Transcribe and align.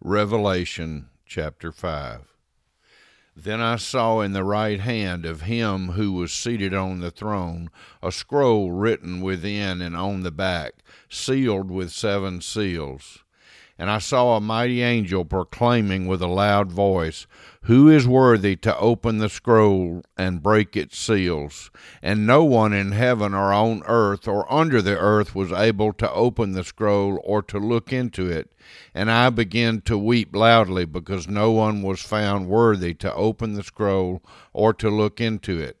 Revelation 0.00 1.08
chapter 1.26 1.72
5. 1.72 2.32
Then 3.34 3.60
I 3.60 3.74
saw 3.74 4.20
in 4.20 4.32
the 4.32 4.44
right 4.44 4.78
hand 4.78 5.26
of 5.26 5.42
him 5.42 5.88
who 5.90 6.12
was 6.12 6.32
seated 6.32 6.72
on 6.72 7.00
the 7.00 7.10
throne 7.10 7.68
a 8.00 8.12
scroll 8.12 8.70
written 8.70 9.20
within 9.20 9.82
and 9.82 9.96
on 9.96 10.22
the 10.22 10.30
back, 10.30 10.74
sealed 11.08 11.68
with 11.72 11.90
seven 11.90 12.40
seals. 12.40 13.24
And 13.80 13.88
I 13.90 13.98
saw 13.98 14.36
a 14.36 14.40
mighty 14.40 14.82
angel 14.82 15.24
proclaiming 15.24 16.08
with 16.08 16.20
a 16.20 16.26
loud 16.26 16.72
voice, 16.72 17.28
Who 17.62 17.88
is 17.88 18.08
worthy 18.08 18.56
to 18.56 18.76
open 18.76 19.18
the 19.18 19.28
scroll 19.28 20.02
and 20.16 20.42
break 20.42 20.76
its 20.76 20.98
seals? 20.98 21.70
And 22.02 22.26
no 22.26 22.42
one 22.42 22.72
in 22.72 22.90
heaven 22.90 23.34
or 23.34 23.52
on 23.52 23.84
earth 23.86 24.26
or 24.26 24.52
under 24.52 24.82
the 24.82 24.98
earth 24.98 25.32
was 25.36 25.52
able 25.52 25.92
to 25.92 26.10
open 26.10 26.52
the 26.52 26.64
scroll 26.64 27.20
or 27.22 27.40
to 27.42 27.60
look 27.60 27.92
into 27.92 28.28
it. 28.28 28.52
And 28.94 29.12
I 29.12 29.30
began 29.30 29.80
to 29.82 29.96
weep 29.96 30.34
loudly 30.34 30.84
because 30.84 31.28
no 31.28 31.52
one 31.52 31.80
was 31.82 32.02
found 32.02 32.48
worthy 32.48 32.94
to 32.94 33.14
open 33.14 33.52
the 33.52 33.62
scroll 33.62 34.22
or 34.52 34.74
to 34.74 34.90
look 34.90 35.20
into 35.20 35.60
it. 35.60 35.80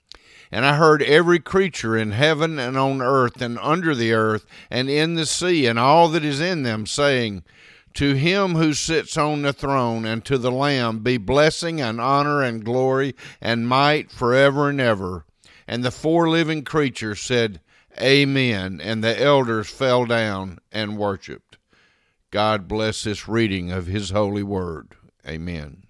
And 0.51 0.65
I 0.65 0.75
heard 0.75 1.01
every 1.01 1.39
creature 1.39 1.97
in 1.97 2.11
heaven 2.11 2.59
and 2.59 2.77
on 2.77 3.01
earth 3.01 3.41
and 3.41 3.57
under 3.59 3.95
the 3.95 4.11
earth 4.11 4.45
and 4.69 4.89
in 4.89 5.15
the 5.15 5.25
sea 5.25 5.65
and 5.65 5.79
all 5.79 6.09
that 6.09 6.25
is 6.25 6.41
in 6.41 6.63
them 6.63 6.85
saying, 6.85 7.43
To 7.93 8.13
him 8.13 8.55
who 8.55 8.73
sits 8.73 9.17
on 9.17 9.43
the 9.43 9.53
throne 9.53 10.05
and 10.05 10.25
to 10.25 10.37
the 10.37 10.51
Lamb 10.51 10.99
be 10.99 11.17
blessing 11.17 11.79
and 11.79 12.01
honor 12.01 12.41
and 12.41 12.65
glory 12.65 13.15
and 13.39 13.67
might 13.67 14.11
forever 14.11 14.69
and 14.69 14.81
ever. 14.81 15.25
And 15.67 15.83
the 15.83 15.91
four 15.91 16.29
living 16.29 16.63
creatures 16.63 17.21
said, 17.21 17.61
Amen. 17.99 18.81
And 18.81 19.01
the 19.01 19.21
elders 19.21 19.69
fell 19.69 20.05
down 20.05 20.59
and 20.71 20.97
worshiped. 20.97 21.57
God 22.29 22.67
bless 22.67 23.03
this 23.03 23.27
reading 23.27 23.71
of 23.71 23.87
his 23.87 24.09
holy 24.09 24.43
word. 24.43 24.95
Amen. 25.27 25.83